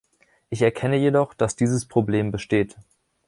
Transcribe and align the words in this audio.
Ich 0.49 0.63
erkenne 0.63 0.95
jedoch, 0.97 1.35
dass 1.35 1.55
dieses 1.55 1.85
Problem 1.85 2.31
besteht. 2.31 2.75